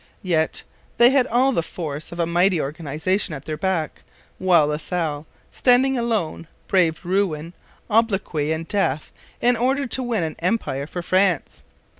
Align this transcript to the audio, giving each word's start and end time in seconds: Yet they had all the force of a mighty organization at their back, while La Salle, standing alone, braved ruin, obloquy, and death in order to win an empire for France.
Yet 0.23 0.63
they 0.97 1.11
had 1.11 1.27
all 1.27 1.51
the 1.51 1.61
force 1.61 2.11
of 2.11 2.19
a 2.19 2.25
mighty 2.25 2.59
organization 2.59 3.35
at 3.35 3.45
their 3.45 3.55
back, 3.55 4.01
while 4.39 4.65
La 4.65 4.77
Salle, 4.77 5.27
standing 5.51 5.95
alone, 5.95 6.47
braved 6.67 7.05
ruin, 7.05 7.53
obloquy, 7.87 8.51
and 8.51 8.67
death 8.67 9.11
in 9.41 9.55
order 9.55 9.85
to 9.85 10.01
win 10.01 10.23
an 10.23 10.37
empire 10.39 10.87
for 10.87 11.03
France. 11.03 11.61